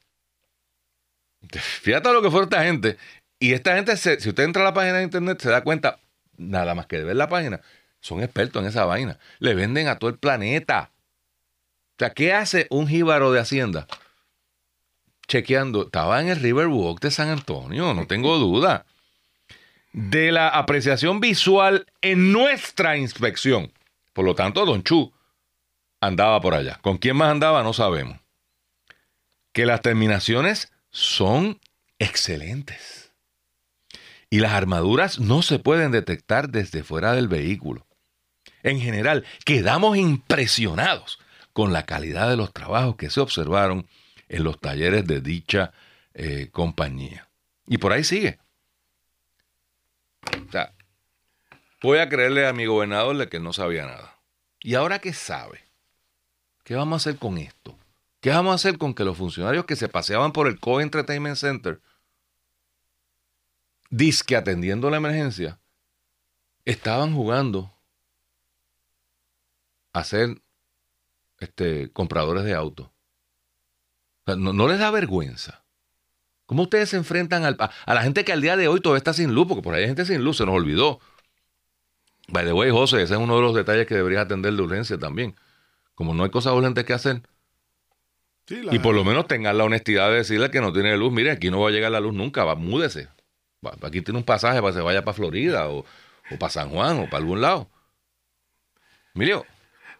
Fíjate 1.82 2.12
lo 2.12 2.22
que 2.22 2.30
fue 2.30 2.42
esta 2.42 2.64
gente. 2.64 2.96
Y 3.38 3.52
esta 3.52 3.76
gente, 3.76 3.96
se- 3.96 4.18
si 4.20 4.28
usted 4.30 4.42
entra 4.44 4.62
a 4.62 4.64
la 4.66 4.74
página 4.74 4.98
de 4.98 5.04
internet, 5.04 5.40
se 5.40 5.50
da 5.50 5.62
cuenta, 5.62 6.00
nada 6.36 6.74
más 6.74 6.86
que 6.86 6.98
de 6.98 7.04
ver 7.04 7.16
la 7.16 7.28
página, 7.28 7.60
son 8.00 8.22
expertos 8.22 8.60
en 8.62 8.68
esa 8.68 8.84
vaina. 8.84 9.18
Le 9.38 9.54
venden 9.54 9.86
a 9.88 9.98
todo 9.98 10.10
el 10.10 10.18
planeta. 10.18 10.90
O 11.92 11.96
sea, 12.00 12.10
¿qué 12.10 12.32
hace 12.32 12.66
un 12.70 12.88
jíbaro 12.88 13.30
de 13.32 13.40
Hacienda? 13.40 13.86
Chequeando, 15.28 15.84
estaba 15.86 16.20
en 16.20 16.28
el 16.28 16.40
Riverwalk 16.40 17.00
de 17.00 17.10
San 17.10 17.28
Antonio, 17.28 17.92
no 17.94 18.06
tengo 18.06 18.36
duda. 18.38 18.86
de 19.92 20.32
la 20.32 20.48
apreciación 20.48 21.20
visual 21.20 21.86
en 22.02 22.32
nuestra 22.32 22.96
inspección. 22.96 23.72
Por 24.12 24.24
lo 24.24 24.34
tanto, 24.34 24.64
Don 24.66 24.82
Chu 24.82 25.12
andaba 26.00 26.40
por 26.40 26.54
allá. 26.54 26.78
¿Con 26.82 26.98
quién 26.98 27.16
más 27.16 27.30
andaba? 27.30 27.62
No 27.62 27.72
sabemos. 27.72 28.18
Que 29.52 29.66
las 29.66 29.82
terminaciones 29.82 30.72
son 30.90 31.60
excelentes. 31.98 33.12
Y 34.30 34.40
las 34.40 34.52
armaduras 34.52 35.18
no 35.20 35.42
se 35.42 35.58
pueden 35.58 35.90
detectar 35.90 36.50
desde 36.50 36.82
fuera 36.82 37.12
del 37.12 37.28
vehículo. 37.28 37.86
En 38.62 38.80
general, 38.80 39.24
quedamos 39.44 39.96
impresionados 39.96 41.18
con 41.52 41.72
la 41.72 41.86
calidad 41.86 42.28
de 42.28 42.36
los 42.36 42.52
trabajos 42.52 42.96
que 42.96 43.10
se 43.10 43.20
observaron 43.20 43.88
en 44.28 44.44
los 44.44 44.60
talleres 44.60 45.06
de 45.06 45.20
dicha 45.20 45.72
eh, 46.14 46.48
compañía. 46.52 47.28
Y 47.66 47.78
por 47.78 47.92
ahí 47.92 48.04
sigue. 48.04 48.38
O 50.46 50.52
sea, 50.52 50.74
voy 51.82 51.98
a 51.98 52.08
creerle 52.08 52.46
a 52.46 52.52
mi 52.52 52.66
gobernador 52.66 53.16
de 53.16 53.28
que 53.28 53.40
no 53.40 53.52
sabía 53.52 53.86
nada. 53.86 54.18
¿Y 54.60 54.74
ahora 54.74 54.98
qué 54.98 55.12
sabe? 55.12 55.67
¿Qué 56.68 56.74
vamos 56.74 56.92
a 56.92 57.08
hacer 57.08 57.18
con 57.18 57.38
esto? 57.38 57.78
¿Qué 58.20 58.28
vamos 58.28 58.52
a 58.52 58.56
hacer 58.56 58.76
con 58.76 58.92
que 58.92 59.02
los 59.02 59.16
funcionarios 59.16 59.64
que 59.64 59.74
se 59.74 59.88
paseaban 59.88 60.32
por 60.32 60.46
el 60.46 60.60
Co 60.60 60.82
Entertainment 60.82 61.36
Center, 61.36 61.80
disque 63.88 64.36
atendiendo 64.36 64.90
la 64.90 64.98
emergencia, 64.98 65.58
estaban 66.66 67.14
jugando 67.14 67.72
a 69.94 70.04
ser 70.04 70.42
este, 71.38 71.90
compradores 71.90 72.44
de 72.44 72.52
autos? 72.52 72.90
no, 74.26 74.68
les 74.68 74.78
da 74.78 74.90
vergüenza. 74.90 75.64
¿Cómo 76.44 76.64
ustedes 76.64 76.90
se 76.90 76.98
enfrentan 76.98 77.46
al- 77.46 77.56
a, 77.60 77.70
a 77.86 77.94
la 77.94 78.02
gente 78.02 78.26
que 78.26 78.34
al 78.34 78.42
día 78.42 78.58
de 78.58 78.68
hoy 78.68 78.82
todavía 78.82 78.98
está 78.98 79.14
sin 79.14 79.34
luz? 79.34 79.48
Porque 79.48 79.62
por 79.62 79.72
ahí 79.74 79.84
hay 79.84 79.86
gente 79.88 80.04
sin 80.04 80.22
luz, 80.22 80.36
se 80.36 80.44
nos 80.44 80.54
olvidó. 80.54 81.00
By 82.28 82.44
the 82.44 82.52
way, 82.52 82.70
José, 82.70 83.00
ese 83.04 83.14
es 83.14 83.20
uno 83.20 83.36
de 83.36 83.40
los 83.40 83.54
detalles 83.54 83.86
que 83.86 83.94
deberías 83.94 84.26
atender 84.26 84.52
de 84.52 84.60
urgencia 84.60 84.98
también. 84.98 85.34
Como 85.98 86.14
no 86.14 86.22
hay 86.22 86.30
cosas 86.30 86.52
urgentes 86.52 86.84
que 86.84 86.92
hacer. 86.92 87.22
Sí, 88.46 88.62
la- 88.62 88.72
Y 88.72 88.78
por 88.78 88.94
lo 88.94 89.04
menos 89.04 89.26
tengan 89.26 89.58
la 89.58 89.64
honestidad 89.64 90.08
de 90.10 90.18
decirle 90.18 90.48
que 90.52 90.60
no 90.60 90.72
tiene 90.72 90.96
luz. 90.96 91.12
Mire, 91.12 91.32
aquí 91.32 91.50
no 91.50 91.58
va 91.60 91.70
a 91.70 91.72
llegar 91.72 91.90
la 91.90 91.98
luz 91.98 92.14
nunca, 92.14 92.44
va, 92.44 92.54
múdese. 92.54 93.08
Va- 93.66 93.74
aquí 93.82 94.00
tiene 94.00 94.18
un 94.18 94.24
pasaje 94.24 94.60
para 94.60 94.72
que 94.72 94.78
se 94.78 94.84
vaya 94.84 95.04
para 95.04 95.14
Florida 95.16 95.68
o, 95.68 95.80
o 96.30 96.38
para 96.38 96.50
San 96.50 96.70
Juan 96.70 97.00
o 97.00 97.04
para 97.06 97.16
algún 97.18 97.40
lado. 97.40 97.68
Mire, 99.14 99.42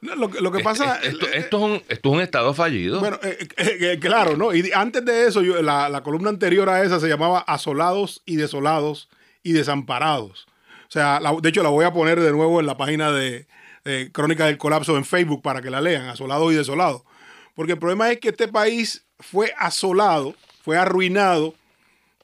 No, 0.01 0.15
Lo, 0.15 0.31
que- 0.31 0.41
lo 0.41 0.53
que 0.53 0.61
pasa. 0.61 1.01
esto, 1.03 1.27
esto 1.29 1.57
es 1.57 1.63
un, 1.65 1.73
esto 1.89 2.09
es 2.11 2.15
un 2.15 2.21
estado 2.21 2.55
fallido. 2.55 3.01
Bueno, 3.01 3.19
eh, 3.25 3.37
eh, 3.57 3.79
eh, 3.81 3.99
claro, 4.01 4.37
¿no? 4.37 4.55
Y 4.55 4.71
antes 4.73 5.05
de 5.05 5.27
eso, 5.27 5.43
yo- 5.43 5.61
la, 5.61 5.89
la 5.89 6.05
columna 6.05 6.29
anterior 6.31 6.69
a 6.69 6.85
esa 6.85 7.01
se 7.01 7.09
llamaba 7.09 7.41
Asolados 7.41 8.23
y 8.25 8.37
Desolados 8.37 9.09
y 9.43 9.55
Desamparados. 9.55 10.47
O 10.87 10.91
sea, 10.93 11.19
la- 11.19 11.33
de 11.33 11.49
hecho 11.49 11.65
la 11.65 11.71
voy 11.71 11.85
a 11.85 11.93
poner 11.93 12.21
de 12.21 12.31
nuevo 12.31 12.61
en 12.61 12.67
la 12.67 12.77
página 12.77 13.11
de, 13.11 13.49
de 13.85 14.11
Crónica 14.13 14.47
del 14.47 14.59
Colapso 14.59 14.97
en 14.97 15.05
Facebook 15.05 15.43
para 15.43 15.63
que 15.63 15.71
la 15.71 15.81
lean, 15.81 16.09
Asolados 16.09 16.53
y 16.53 16.57
Desolados. 16.57 17.03
Porque 17.55 17.73
el 17.73 17.79
problema 17.79 18.11
es 18.11 18.19
que 18.21 18.29
este 18.29 18.49
país 18.49 19.05
fue 19.19 19.53
asolado, 19.59 20.35
fue 20.63 20.79
arruinado 20.79 21.55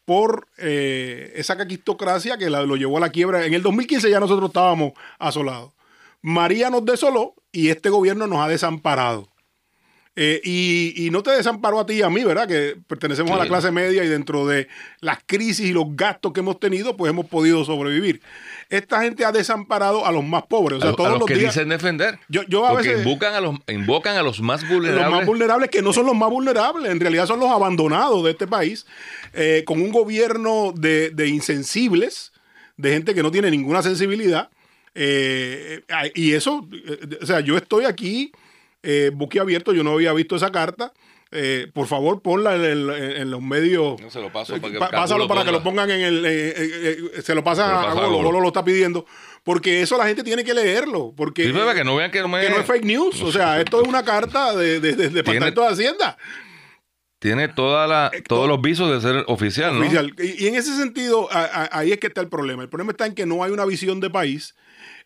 por 0.05 0.47
eh, 0.59 1.33
esa 1.37 1.57
caquistocracia 1.57 2.37
que 2.37 2.51
lo 2.51 2.77
llevó 2.77 2.99
a 2.99 3.01
la 3.01 3.11
quiebra. 3.11 3.47
En 3.47 3.55
el 3.55 3.63
2015 3.63 4.11
ya 4.11 4.21
nosotros 4.21 4.51
estábamos 4.51 4.93
asolados. 5.19 5.73
María 6.23 6.71
nos 6.71 6.85
desoló 6.85 7.35
y 7.53 7.69
este 7.69 7.91
gobierno 7.91 8.27
nos 8.27 8.41
ha 8.41 8.49
desamparado. 8.49 9.29
Eh, 10.17 10.41
y, 10.45 10.95
y 11.07 11.11
no 11.11 11.25
te 11.25 11.33
desamparó 11.33 11.81
a 11.81 11.87
ti 11.87 11.95
y 11.95 12.03
a 12.03 12.09
mí, 12.09 12.23
¿verdad? 12.23 12.47
Que 12.47 12.77
pertenecemos 12.87 13.33
a 13.33 13.37
la 13.37 13.49
clase 13.49 13.73
media 13.73 14.05
y 14.05 14.09
dentro 14.09 14.47
de 14.47 14.69
las 15.01 15.19
crisis 15.27 15.67
y 15.67 15.73
los 15.73 15.87
gastos 15.97 16.33
que 16.33 16.39
hemos 16.39 16.61
tenido, 16.61 16.97
pues 16.97 17.11
hemos 17.11 17.27
podido 17.27 17.65
sobrevivir. 17.65 18.21
Esta 18.71 19.03
gente 19.03 19.25
ha 19.25 19.33
desamparado 19.33 20.07
a 20.07 20.13
los 20.13 20.23
más 20.23 20.45
pobres. 20.45 20.79
O 20.79 20.81
sea, 20.83 20.91
a, 20.91 20.93
a 20.93 20.97
todos 20.97 21.11
los, 21.11 21.19
los 21.19 21.27
que 21.27 21.35
días. 21.35 21.53
dicen 21.53 21.69
defender. 21.69 22.21
Yo- 22.29 22.45
yo 22.45 22.65
a 22.65 22.71
Porque 22.71 22.91
veces- 22.91 23.05
invocan 23.05 23.35
a, 23.35 23.41
los, 23.41 23.57
invocan 23.67 24.17
a 24.17 24.23
los 24.23 24.41
más 24.41 24.63
Los 24.63 24.71
vulnerables. 24.71 25.11
más 25.11 25.27
vulnerables 25.27 25.71
que 25.71 25.83
no 25.83 25.93
son 25.93 26.07
los 26.07 26.15
más 26.15 26.31
vulnerables, 26.31 26.93
en 26.93 27.01
realidad 27.01 27.27
son 27.27 27.41
los 27.41 27.51
abandonados 27.51 28.23
de 28.25 28.31
este 28.31 28.47
país, 28.47 28.87
eh, 29.33 29.65
con 29.67 29.81
un 29.83 29.91
gobierno 29.91 30.73
de, 30.77 31.11
de 31.11 31.27
insensibles, 31.27 32.33
de 32.77 32.93
gente 32.93 33.15
que 33.15 33.23
no 33.25 33.33
tiene 33.33 33.51
ninguna 33.51 33.83
sensibilidad. 33.83 34.49
eh, 34.95 35.83
y 36.15 36.33
eso, 36.35 36.69
o 37.21 37.27
sea, 37.27 37.41
yo 37.41 37.57
estoy 37.57 37.85
aquí 37.85 38.31
eh, 38.85 39.11
boquiabierto, 39.15 39.73
yo 39.73 39.83
no 39.83 39.93
había 39.95 40.13
visto 40.13 40.37
esa 40.37 40.53
carta. 40.53 40.93
eh, 41.37 41.67
por 41.75 41.89
favor, 41.89 42.23
ponla 42.23 42.55
en, 42.55 43.29
los 43.31 43.43
medios. 43.43 44.01
No, 44.01 44.09
se 44.09 44.21
lo 44.21 44.31
paso 44.33 44.57
para 44.61 44.73
que 44.73 44.79
Pa- 44.79 44.91
pásalo 44.91 45.25
lo 45.25 45.29
para 45.29 45.45
que 45.45 45.51
lo 45.51 45.65
pongan 45.65 45.91
en 45.91 46.01
el. 46.03 46.25
eh, 46.25 46.55
eh, 46.57 46.99
eh, 47.17 47.23
se 47.23 47.35
lo 47.35 47.43
pasa 47.43 47.67
lo 47.67 47.79
a 47.79 47.83
pasa 47.87 47.91
a 47.91 47.95
Golo, 47.95 48.09
Golo. 48.19 48.29
Golo 48.29 48.41
lo 48.41 48.49
está 48.49 48.63
pidiendo. 48.65 49.05
Porque 49.43 49.83
eso 49.83 49.99
la 49.99 50.07
gente 50.07 50.23
tiene 50.23 50.45
que 50.45 50.55
leerlo. 50.55 51.13
Porque, 51.17 51.43
Sí, 51.43 51.49
que 51.53 51.55
no 51.85 51.97
vean 51.97 52.11
que 52.13 52.21
no 52.21 52.29
me- 52.29 52.41
que 52.41 52.51
no 52.51 52.59
es 52.61 52.67
fake 52.67 52.85
news. 52.85 53.21
O 53.23 53.33
sea, 53.33 53.61
esto 53.61 53.83
es 53.83 53.89
una 53.89 54.05
carta 54.05 54.55
de, 54.57 54.79
Departamento 54.81 55.63
de 55.63 55.69
Hacienda. 55.69 56.17
Tiene 57.19 57.49
toda 57.49 57.87
la, 57.87 58.11
todos 58.29 58.47
los 58.49 58.61
visos 58.61 58.91
de 58.91 59.01
ser 59.01 59.25
oficial, 59.29 59.79
¿no? 59.79 59.87
Y, 59.87 60.45
y 60.45 60.47
en 60.47 60.57
ese 60.57 60.77
sentido, 60.77 61.29
a- 61.33 61.45
a- 61.45 61.79
ahí 61.79 61.91
es 61.93 61.99
que 61.99 62.07
está 62.09 62.21
el 62.21 62.29
problema. 62.29 62.63
El 62.63 62.69
problema 62.69 62.93
está 62.93 63.07
en 63.07 63.15
que 63.15 63.25
no 63.25 63.43
hay 63.43 63.51
una 63.51 63.65
visión 63.65 63.99
de 64.01 64.11
país 64.11 64.55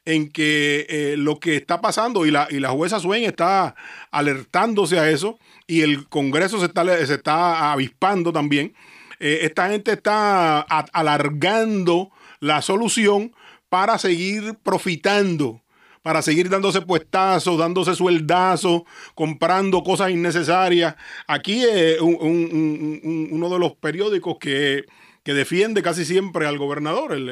en 0.05 0.31
que 0.31 0.87
eh, 0.89 1.15
lo 1.19 1.39
que 1.39 1.57
está 1.57 1.81
pasando 1.81 2.25
y 2.27 2.31
la, 2.31 2.49
y 2.51 2.61
la 2.61 2.71
jueza 2.71 2.99
Swain 3.01 3.25
está 3.25 3.75
alertándose 4.11 4.99
a 4.99 5.11
eso 5.11 5.39
y 5.67 5.83
el 5.83 6.09
Congreso 6.09 6.59
se 6.59 6.67
está, 6.67 6.85
se 7.07 7.15
está 7.15 7.73
avispando 7.73 8.33
también. 8.33 8.75
Eh, 9.21 9.41
esta 9.43 9.69
gente 9.69 9.93
está 9.93 10.61
alargando 10.63 12.11
la 12.41 12.63
solución 12.63 13.33
para 13.69 13.99
seguir 13.99 14.55
profitando, 14.63 15.61
para 16.03 16.23
seguir 16.23 16.49
dándose 16.49 16.81
puestazos, 16.81 17.59
dándose 17.59 17.95
sueldazos, 17.95 18.83
comprando 19.15 19.83
cosas 19.83 20.11
innecesarias. 20.11 20.95
Aquí 21.27 21.65
eh, 21.65 21.99
un- 22.01 22.17
un- 22.21 22.49
un- 22.53 23.01
un- 23.05 23.29
uno 23.33 23.51
de 23.51 23.59
los 23.59 23.73
periódicos 23.75 24.37
que, 24.41 24.85
que 25.23 25.35
defiende 25.35 25.83
casi 25.83 26.05
siempre 26.07 26.47
al 26.47 26.57
gobernador, 26.57 27.13
el- 27.13 27.29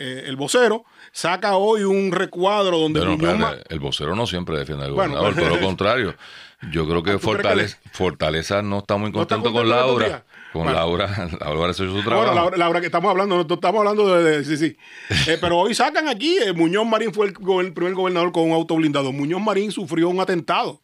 eh, 0.00 0.24
el 0.26 0.36
vocero, 0.36 0.84
saca 1.12 1.56
hoy 1.56 1.82
un 1.84 2.10
recuadro 2.12 2.78
donde 2.78 3.00
Pero, 3.00 3.16
Muñoz 3.16 3.38
Ma- 3.38 3.56
el 3.68 3.78
vocero 3.80 4.16
no 4.16 4.26
siempre 4.26 4.58
defiende 4.58 4.84
al 4.86 4.92
Bueno, 4.92 5.12
gobernador, 5.14 5.34
pero- 5.34 5.48
todo 5.48 5.60
lo 5.60 5.66
contrario. 5.66 6.14
Yo 6.72 6.86
creo 6.86 7.02
que 7.02 7.12
¿Tú 7.12 7.18
crees 7.18 7.20
que 7.20 7.26
Fortaleza, 7.26 7.78
Fortaleza 7.92 8.62
no 8.62 8.80
está 8.80 8.96
muy 8.98 9.10
¿No 9.10 9.22
está 9.22 9.36
contento 9.36 9.52
con 9.58 9.62
contento 9.68 9.86
estos 9.94 9.98
Laura. 10.10 10.24
Con 10.52 10.62
Bueno. 10.64 10.78
Laura, 10.78 11.28
Laura 11.40 11.70
hizo 11.70 11.84
su 11.86 11.90
Bueno, 11.92 12.04
trabajo. 12.10 12.34
Laura, 12.34 12.56
Laura, 12.58 12.80
que 12.80 12.86
estamos 12.86 13.10
hablando, 13.10 13.36
no 13.48 13.54
estamos 13.54 13.78
hablando 13.78 14.14
de, 14.16 14.22
de- 14.38 14.44
sí, 14.44 14.56
sí. 14.58 14.76
Eh, 15.30 15.38
pero 15.40 15.58
hoy 15.58 15.74
sacan 15.74 16.08
aquí, 16.08 16.36
eh, 16.38 16.52
Muñoz 16.52 16.86
Marín 16.86 17.14
fue 17.14 17.28
el, 17.28 17.34
el 17.64 17.72
primer 17.72 17.94
gobernador 17.94 18.30
con 18.32 18.42
un 18.44 18.52
auto 18.52 18.74
blindado. 18.76 19.10
Muñoz 19.12 19.40
Marín 19.40 19.72
sufrió 19.72 20.08
un 20.10 20.20
atentado. 20.20 20.80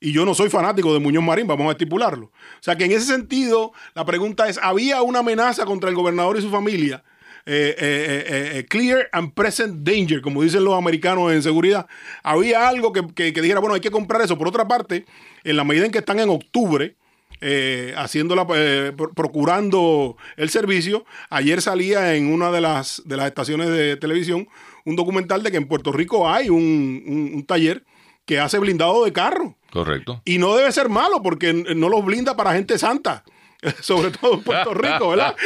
Y 0.00 0.12
yo 0.12 0.24
no 0.24 0.34
soy 0.34 0.48
fanático 0.50 0.92
de 0.94 1.00
Muñoz 1.00 1.24
Marín, 1.24 1.46
vamos 1.46 1.68
a 1.68 1.72
estipularlo. 1.72 2.26
O 2.26 2.32
sea 2.62 2.76
que 2.76 2.84
en 2.84 2.92
ese 2.92 3.04
sentido, 3.06 3.72
la 3.94 4.04
pregunta 4.06 4.48
es, 4.48 4.58
¿había 4.62 5.02
una 5.02 5.18
amenaza 5.18 5.64
contra 5.66 5.90
el 5.90 5.94
gobernador 5.96 6.38
y 6.38 6.42
su 6.42 6.50
familia? 6.50 7.02
Eh, 7.48 7.76
eh, 7.78 8.50
eh, 8.58 8.64
clear 8.68 9.08
and 9.12 9.32
present 9.32 9.84
danger, 9.88 10.20
como 10.20 10.42
dicen 10.42 10.64
los 10.64 10.74
americanos 10.74 11.32
en 11.32 11.42
seguridad. 11.42 11.86
Había 12.24 12.66
algo 12.68 12.92
que, 12.92 13.02
que- 13.14 13.32
que 13.32 13.40
dijera, 13.40 13.60
bueno, 13.60 13.74
hay 13.76 13.80
que 13.80 13.90
comprar 13.92 14.20
eso. 14.22 14.36
Por 14.36 14.48
otra 14.48 14.66
parte, 14.66 15.04
en 15.44 15.56
la 15.56 15.62
medida 15.62 15.84
en 15.86 15.92
que 15.92 15.98
están 15.98 16.18
en 16.18 16.28
octubre, 16.28 16.96
eh, 17.40 17.94
haciéndola, 17.96 18.46
eh, 18.56 18.92
pro- 18.96 19.12
procurando 19.14 20.16
el 20.36 20.50
servicio. 20.50 21.04
Ayer 21.30 21.62
salía 21.62 22.14
en 22.16 22.32
una 22.32 22.50
de 22.50 22.60
las, 22.60 23.02
de 23.04 23.16
las 23.16 23.26
estaciones 23.26 23.68
de 23.68 23.96
televisión 23.96 24.48
un 24.84 24.96
documental 24.96 25.42
de 25.42 25.50
que 25.50 25.56
en 25.56 25.68
Puerto 25.68 25.92
Rico 25.92 26.28
hay 26.28 26.48
un, 26.48 27.02
un- 27.06 27.30
un 27.34 27.44
taller 27.46 27.84
que 28.24 28.40
hace 28.40 28.58
blindado 28.58 29.04
de 29.04 29.12
carro. 29.12 29.56
Correcto. 29.70 30.20
Y 30.24 30.38
no 30.38 30.56
debe 30.56 30.72
ser 30.72 30.88
malo 30.88 31.22
porque 31.22 31.52
no 31.52 31.88
los 31.88 32.04
blinda 32.04 32.36
para 32.36 32.54
gente 32.54 32.76
santa. 32.78 33.22
Sobre 33.80 34.10
todo 34.10 34.34
en 34.34 34.42
Puerto 34.42 34.74
Rico, 34.74 35.08
¿verdad? 35.10 35.36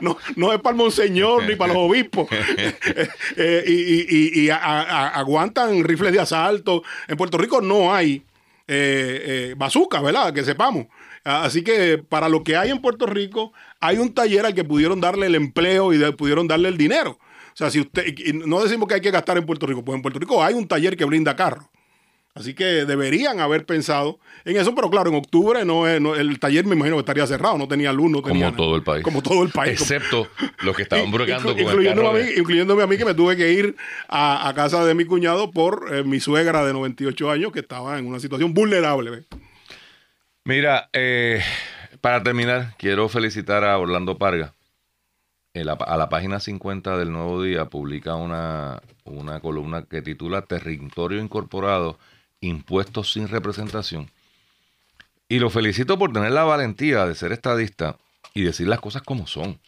No, 0.00 0.18
no 0.36 0.52
es 0.52 0.60
para 0.60 0.72
el 0.74 0.76
monseñor 0.78 1.44
ni 1.46 1.54
para 1.56 1.72
los 1.74 1.82
obispos. 1.90 2.28
Eh, 3.36 3.64
y 3.66 3.72
y- 3.72 4.06
y- 4.10 4.40
y 4.44 4.50
a- 4.50 4.56
a- 4.58 5.08
aguantan 5.08 5.82
rifles 5.84 6.12
de 6.12 6.20
asalto. 6.20 6.82
En 7.08 7.16
Puerto 7.16 7.38
Rico 7.38 7.60
no 7.60 7.94
hay 7.94 8.22
eh, 8.68 9.22
eh, 9.50 9.54
bazooka, 9.56 10.00
¿verdad? 10.00 10.32
Que 10.32 10.44
sepamos. 10.44 10.86
Así 11.24 11.62
que 11.62 11.98
para 11.98 12.28
lo 12.28 12.42
que 12.42 12.56
hay 12.56 12.70
en 12.70 12.80
Puerto 12.80 13.06
Rico, 13.06 13.52
hay 13.80 13.98
un 13.98 14.12
taller 14.12 14.44
al 14.46 14.54
que 14.54 14.64
pudieron 14.64 15.00
darle 15.00 15.26
el 15.26 15.34
empleo 15.34 15.92
y 15.92 15.98
de- 15.98 16.12
pudieron 16.12 16.46
darle 16.48 16.68
el 16.68 16.76
dinero. 16.76 17.12
O 17.52 17.56
sea, 17.56 17.70
si 17.70 17.80
usted, 17.80 18.04
no 18.46 18.62
decimos 18.62 18.88
que 18.88 18.94
hay 18.94 19.00
que 19.00 19.10
gastar 19.10 19.36
en 19.38 19.46
Puerto 19.46 19.66
Rico, 19.66 19.84
pues 19.84 19.96
en 19.96 20.02
Puerto 20.02 20.18
Rico 20.18 20.42
hay 20.42 20.54
un 20.54 20.66
taller 20.66 20.96
que 20.96 21.04
brinda 21.04 21.36
carros. 21.36 21.64
Así 22.34 22.54
que 22.54 22.64
deberían 22.86 23.40
haber 23.40 23.66
pensado 23.66 24.18
en 24.46 24.56
eso, 24.56 24.74
pero 24.74 24.88
claro, 24.88 25.10
en 25.10 25.16
octubre 25.16 25.66
no, 25.66 25.86
es- 25.86 26.00
no- 26.00 26.14
el 26.14 26.38
taller 26.40 26.64
me 26.64 26.74
imagino 26.74 26.96
que 26.96 27.00
estaría 27.00 27.26
cerrado, 27.26 27.58
no 27.58 27.68
tenía 27.68 27.92
luz, 27.92 28.10
no 28.10 28.22
tenía 28.22 28.46
Como 28.46 28.56
todo 28.56 28.76
el 28.76 28.82
país. 28.82 29.04
Como 29.04 29.22
todo 29.22 29.42
el 29.42 29.50
país. 29.50 29.78
Excepto 29.80 30.26
los 30.62 30.74
que 30.74 30.82
estaban 30.84 31.06
Inclu- 31.08 31.12
brocando 31.12 31.50
con 31.50 31.58
el 31.58 31.64
incluyéndome, 31.66 32.08
carro 32.08 32.16
a 32.16 32.20
mí, 32.22 32.30
incluyéndome 32.38 32.82
a 32.82 32.86
mí 32.86 32.96
que 32.96 33.04
me 33.04 33.12
tuve 33.14 33.36
que 33.36 33.52
ir 33.52 33.76
a, 34.08 34.48
a 34.48 34.54
casa 34.54 34.82
de 34.84 34.94
mi 34.94 35.04
cuñado 35.04 35.50
por 35.50 35.94
eh, 35.94 36.04
mi 36.04 36.20
suegra 36.20 36.64
de 36.64 36.72
98 36.72 37.30
años 37.30 37.52
que 37.52 37.60
estaba 37.60 37.98
en 37.98 38.06
una 38.06 38.18
situación 38.18 38.54
vulnerable. 38.54 39.24
Mira, 40.44 40.88
eh, 40.92 41.40
para 42.00 42.22
terminar, 42.22 42.74
quiero 42.78 43.08
felicitar 43.08 43.62
a 43.64 43.78
Orlando 43.78 44.16
Parga 44.18 44.54
en 45.54 45.66
la- 45.66 45.74
a 45.74 45.96
la 45.98 46.08
página 46.08 46.40
50 46.40 46.96
del 46.96 47.12
Nuevo 47.12 47.42
Día 47.42 47.66
publica 47.66 48.14
una, 48.14 48.80
una 49.04 49.40
columna 49.40 49.84
que 49.84 50.00
titula 50.02 50.42
Territorio 50.42 51.20
Incorporado, 51.20 51.98
Impuestos 52.42 53.12
sin 53.12 53.28
representación. 53.28 54.10
Y 55.28 55.38
lo 55.38 55.48
felicito 55.48 55.98
por 55.98 56.12
tener 56.12 56.32
la 56.32 56.44
valentía 56.44 57.06
de 57.06 57.14
ser 57.14 57.32
estadista 57.32 57.96
y 58.34 58.42
decir 58.42 58.68
las 58.68 58.80
cosas 58.80 59.00
como 59.02 59.26
son. 59.26 59.58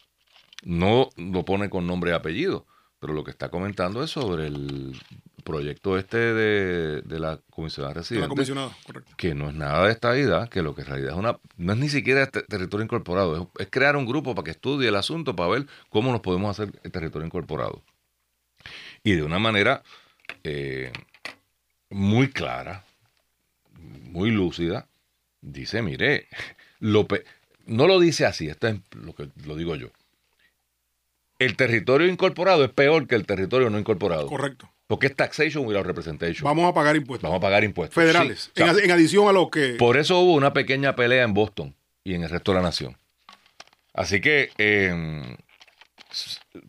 No 0.63 1.09
lo 1.17 1.43
pone 1.43 1.69
con 1.71 1.87
nombre 1.87 2.11
y 2.11 2.13
apellido, 2.13 2.67
pero 2.99 3.13
lo 3.13 3.23
que 3.23 3.31
está 3.31 3.49
comentando 3.49 4.03
es 4.03 4.11
sobre 4.11 4.47
el 4.47 4.95
proyecto 5.43 5.97
este 5.97 6.17
de, 6.17 7.01
de 7.01 7.19
la 7.19 7.39
comisionada 7.51 7.93
De 7.93 7.95
la 7.95 8.01
residente 8.01 8.27
comisionada, 8.29 8.75
correcto. 8.85 9.13
que 9.15 9.35
no 9.35 9.49
es 9.49 9.55
nada 9.55 9.85
de 9.85 9.91
estadidad, 9.91 10.49
que 10.49 10.61
lo 10.63 10.73
que 10.75 10.81
en 10.81 10.87
realidad 10.87 11.11
es 11.11 11.17
una, 11.17 11.39
no 11.57 11.73
es 11.73 11.79
ni 11.79 11.87
siquiera 11.89 12.25
te- 12.29 12.41
territorio 12.43 12.83
incorporado, 12.83 13.35
es, 13.55 13.61
es 13.65 13.67
crear 13.71 13.95
un 13.95 14.05
grupo 14.07 14.33
para 14.35 14.43
que 14.45 14.51
estudie 14.51 14.89
el 14.89 14.95
asunto, 14.95 15.35
para 15.35 15.49
ver 15.49 15.67
cómo 15.89 16.11
nos 16.11 16.21
podemos 16.21 16.49
hacer 16.59 16.77
el 16.83 16.91
territorio 16.91 17.25
incorporado. 17.27 17.83
Y 19.03 19.11
de 19.13 19.21
una 19.23 19.37
manera 19.37 19.83
eh, 20.43 20.91
muy 21.95 22.29
clara, 22.29 22.83
muy 23.79 24.29
lúcida, 24.29 24.85
dice, 25.39 25.81
mire, 25.81 26.27
lo 26.79 27.07
no 27.67 27.87
lo 27.87 28.01
dice 28.01 28.25
así, 28.25 28.49
esto 28.49 28.67
es 28.67 28.75
lo 28.91 29.15
que 29.15 29.29
lo 29.45 29.55
digo 29.55 29.77
yo. 29.77 29.87
El 31.39 31.55
territorio 31.55 32.07
incorporado 32.07 32.65
es 32.65 32.71
peor 32.71 33.07
que 33.07 33.15
el 33.15 33.25
territorio 33.25 33.69
no 33.69 33.79
incorporado. 33.79 34.27
Correcto. 34.27 34.69
Porque 34.87 35.07
es 35.07 35.15
taxation 35.15 35.65
without 35.65 35.85
representation. 35.85 36.43
Vamos 36.43 36.69
a 36.69 36.73
pagar 36.73 36.97
impuestos. 36.97 37.23
Vamos 37.29 37.37
a 37.37 37.41
pagar 37.41 37.63
impuestos. 37.63 37.95
Federales. 37.95 38.51
Sí, 38.53 38.61
o 38.61 38.73
sea, 38.73 38.83
en, 38.83 38.91
adición 38.91 39.27
a 39.29 39.31
lo 39.31 39.49
que. 39.49 39.75
por 39.79 39.95
eso 39.97 40.19
hubo 40.19 40.33
una 40.33 40.51
pequeña 40.53 40.95
pelea 40.97 41.23
en 41.23 41.33
Boston 41.33 41.75
y 42.03 42.13
en 42.13 42.23
el 42.23 42.29
resto 42.29 42.51
de 42.51 42.57
la 42.57 42.61
nación. 42.63 42.97
Así 43.93 44.19
que 44.19 44.51
eh, 44.57 45.21
c- 45.23 45.37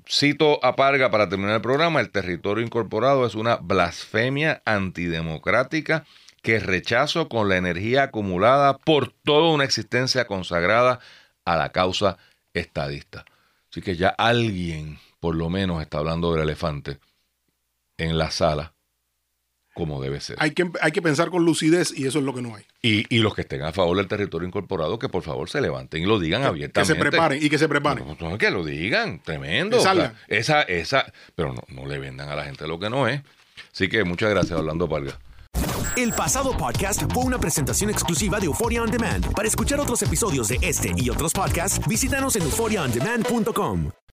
cito 0.08 0.64
a 0.64 0.76
Parga 0.76 1.10
para 1.10 1.28
terminar 1.28 1.56
el 1.56 1.62
programa, 1.62 2.00
el 2.00 2.10
territorio 2.10 2.64
incorporado 2.64 3.26
es 3.26 3.34
una 3.34 3.56
blasfemia 3.56 4.62
antidemocrática 4.64 6.04
que 6.42 6.60
rechazo 6.60 7.28
con 7.28 7.48
la 7.48 7.56
energía 7.56 8.04
acumulada 8.04 8.78
por 8.78 9.12
toda 9.12 9.52
una 9.52 9.64
existencia 9.64 10.26
consagrada 10.26 11.00
a 11.44 11.56
la 11.56 11.70
causa 11.70 12.18
estadista. 12.54 13.24
Así 13.70 13.82
que 13.82 13.96
ya 13.96 14.08
alguien, 14.10 14.98
por 15.20 15.34
lo 15.34 15.50
menos, 15.50 15.82
está 15.82 15.98
hablando 15.98 16.32
del 16.32 16.42
elefante 16.42 16.98
en 17.98 18.16
la 18.18 18.30
sala 18.30 18.75
como 19.76 20.00
debe 20.00 20.20
ser. 20.22 20.36
hay, 20.40 20.52
que, 20.52 20.70
hay 20.80 20.90
que 20.90 21.02
pensar 21.02 21.28
con 21.30 21.44
lucidez 21.44 21.92
y 21.94 22.06
eso 22.06 22.18
es 22.18 22.24
lo 22.24 22.34
que 22.34 22.40
no 22.40 22.56
hay. 22.56 22.64
Y, 22.82 23.04
y 23.14 23.18
los 23.18 23.34
que 23.34 23.42
estén 23.42 23.60
a 23.62 23.72
favor 23.72 23.94
del 23.98 24.08
territorio 24.08 24.48
incorporado, 24.48 24.98
que 24.98 25.10
por 25.10 25.22
favor 25.22 25.50
se 25.50 25.60
levanten 25.60 26.02
y 26.02 26.06
lo 26.06 26.18
digan 26.18 26.40
Que 26.40 26.48
abiertamente. 26.48 26.94
se 26.94 26.98
preparen 26.98 27.44
y 27.44 27.50
que 27.50 27.58
se 27.58 27.68
preparen. 27.68 28.06
No, 28.06 28.16
no, 28.30 28.38
que 28.38 28.50
lo 28.50 28.64
digan, 28.64 29.20
tremendo. 29.22 29.76
Que 29.76 29.82
salgan. 29.82 30.12
O 30.12 30.14
sea, 30.28 30.38
esa, 30.38 30.62
esa, 30.62 31.12
pero 31.34 31.52
no, 31.52 31.62
no 31.68 31.86
le 31.86 31.98
vendan 31.98 32.30
a 32.30 32.34
la 32.34 32.44
gente 32.44 32.66
lo 32.66 32.78
que 32.78 32.88
no 32.88 33.06
es. 33.06 33.20
Así 33.72 33.88
que 33.88 34.02
muchas 34.04 34.30
gracias, 34.30 34.58
Orlando 34.58 34.88
Parga. 34.88 35.18
El 35.96 36.12
pasado 36.12 36.56
podcast 36.56 37.02
fue 37.12 37.24
una 37.24 37.38
presentación 37.38 37.90
exclusiva 37.90 38.38
de 38.40 38.46
Euphoria 38.46 38.82
On 38.82 38.90
Demand. 38.90 39.30
Para 39.34 39.46
escuchar 39.46 39.78
otros 39.80 40.00
episodios 40.02 40.48
de 40.48 40.58
este 40.62 40.92
y 40.96 41.10
otros 41.10 41.32
podcasts, 41.32 41.86
visítanos 41.86 42.36
en 42.36 42.42
euphoriaondemand.com. 42.42 43.90